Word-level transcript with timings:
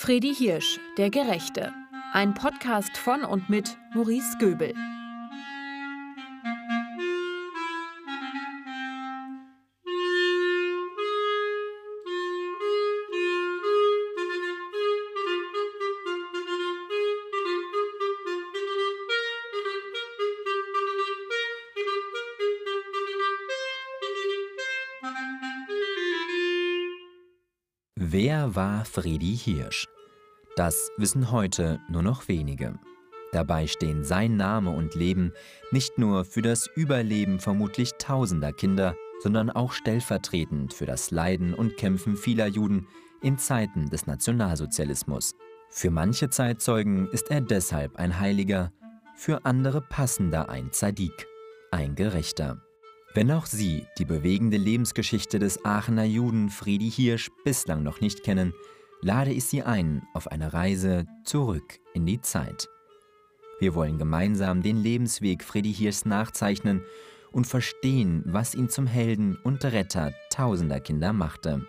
Fredi 0.00 0.32
Hirsch, 0.32 0.78
der 0.96 1.10
Gerechte. 1.10 1.72
Ein 2.12 2.32
Podcast 2.32 2.96
von 2.96 3.24
und 3.24 3.50
mit 3.50 3.76
Maurice 3.94 4.38
Göbel. 4.38 4.72
Wer 28.00 28.54
war 28.54 28.84
Fredi 28.84 29.36
Hirsch? 29.36 29.88
Das 30.54 30.92
wissen 30.98 31.32
heute 31.32 31.80
nur 31.90 32.02
noch 32.02 32.28
wenige. 32.28 32.78
Dabei 33.32 33.66
stehen 33.66 34.04
sein 34.04 34.36
Name 34.36 34.70
und 34.70 34.94
Leben 34.94 35.32
nicht 35.72 35.98
nur 35.98 36.24
für 36.24 36.40
das 36.40 36.68
Überleben 36.76 37.40
vermutlich 37.40 37.94
tausender 37.98 38.52
Kinder, 38.52 38.94
sondern 39.18 39.50
auch 39.50 39.72
stellvertretend 39.72 40.74
für 40.74 40.86
das 40.86 41.10
Leiden 41.10 41.54
und 41.54 41.76
Kämpfen 41.76 42.16
vieler 42.16 42.46
Juden 42.46 42.86
in 43.20 43.36
Zeiten 43.36 43.90
des 43.90 44.06
Nationalsozialismus. 44.06 45.34
Für 45.68 45.90
manche 45.90 46.30
Zeitzeugen 46.30 47.08
ist 47.08 47.32
er 47.32 47.40
deshalb 47.40 47.96
ein 47.96 48.20
Heiliger, 48.20 48.70
für 49.16 49.44
andere 49.44 49.80
passender 49.80 50.48
ein 50.48 50.70
Zadik, 50.70 51.26
ein 51.72 51.96
Gerechter. 51.96 52.62
Wenn 53.14 53.30
auch 53.30 53.46
Sie 53.46 53.86
die 53.98 54.04
bewegende 54.04 54.58
Lebensgeschichte 54.58 55.38
des 55.38 55.64
Aachener 55.64 56.04
Juden 56.04 56.50
Friedi 56.50 56.90
Hirsch 56.90 57.30
bislang 57.42 57.82
noch 57.82 58.00
nicht 58.00 58.22
kennen, 58.22 58.52
lade 59.00 59.32
ich 59.32 59.44
Sie 59.44 59.62
ein 59.62 60.02
auf 60.12 60.28
eine 60.28 60.52
Reise 60.52 61.06
zurück 61.24 61.78
in 61.94 62.04
die 62.04 62.20
Zeit. 62.20 62.68
Wir 63.60 63.74
wollen 63.74 63.98
gemeinsam 63.98 64.62
den 64.62 64.76
Lebensweg 64.76 65.42
Friedi 65.42 65.72
Hirschs 65.72 66.04
nachzeichnen 66.04 66.84
und 67.32 67.46
verstehen, 67.46 68.22
was 68.26 68.54
ihn 68.54 68.68
zum 68.68 68.86
Helden 68.86 69.36
und 69.42 69.64
Retter 69.64 70.12
tausender 70.30 70.80
Kinder 70.80 71.12
machte. 71.12 71.66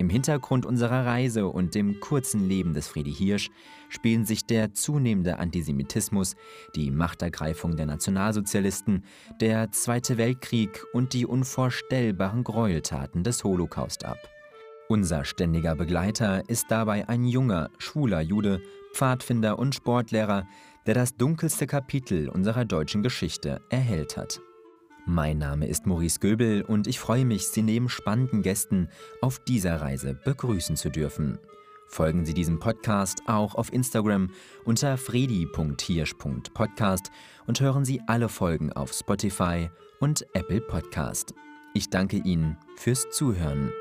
Im 0.00 0.08
Hintergrund 0.08 0.64
unserer 0.64 1.04
Reise 1.04 1.46
und 1.46 1.74
dem 1.74 2.00
kurzen 2.00 2.48
Leben 2.48 2.72
des 2.72 2.88
Friedi 2.88 3.12
Hirsch 3.12 3.50
spielen 3.90 4.24
sich 4.24 4.46
der 4.46 4.72
zunehmende 4.72 5.38
Antisemitismus, 5.38 6.36
die 6.74 6.90
Machtergreifung 6.90 7.76
der 7.76 7.84
Nationalsozialisten, 7.84 9.04
der 9.42 9.72
Zweite 9.72 10.16
Weltkrieg 10.16 10.82
und 10.94 11.12
die 11.12 11.26
unvorstellbaren 11.26 12.44
Gräueltaten 12.44 13.24
des 13.24 13.44
Holocaust 13.44 14.06
ab. 14.06 14.16
Unser 14.88 15.26
ständiger 15.26 15.76
Begleiter 15.76 16.48
ist 16.48 16.70
dabei 16.70 17.06
ein 17.06 17.26
junger, 17.26 17.68
schwuler 17.76 18.22
Jude, 18.22 18.62
Pfadfinder 18.94 19.58
und 19.58 19.74
Sportlehrer, 19.74 20.46
der 20.86 20.94
das 20.94 21.14
dunkelste 21.14 21.66
Kapitel 21.66 22.30
unserer 22.30 22.64
deutschen 22.64 23.02
Geschichte 23.02 23.60
erhellt 23.68 24.16
hat. 24.16 24.40
Mein 25.06 25.38
Name 25.38 25.66
ist 25.66 25.86
Maurice 25.86 26.20
Göbel 26.20 26.60
und 26.62 26.86
ich 26.86 27.00
freue 27.00 27.24
mich, 27.24 27.48
Sie 27.48 27.62
neben 27.62 27.88
spannenden 27.88 28.42
Gästen 28.42 28.90
auf 29.20 29.38
dieser 29.38 29.80
Reise 29.80 30.12
begrüßen 30.14 30.76
zu 30.76 30.90
dürfen. 30.90 31.38
Folgen 31.88 32.24
Sie 32.24 32.34
diesem 32.34 32.60
Podcast 32.60 33.22
auch 33.26 33.56
auf 33.56 33.72
Instagram 33.72 34.30
unter 34.64 34.96
fredi.hirsch.podcast 34.96 37.10
und 37.46 37.60
hören 37.60 37.84
Sie 37.84 38.00
alle 38.06 38.28
Folgen 38.28 38.72
auf 38.72 38.92
Spotify 38.92 39.68
und 39.98 40.24
Apple 40.34 40.60
Podcast. 40.60 41.34
Ich 41.74 41.90
danke 41.90 42.18
Ihnen 42.18 42.56
fürs 42.76 43.10
Zuhören. 43.10 43.72